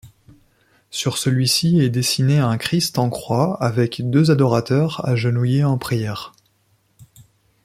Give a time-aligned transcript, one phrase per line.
[0.89, 6.33] Sur celui-ci est dessiné un Christ en croix avec deux adorateurs agenouillés en prière.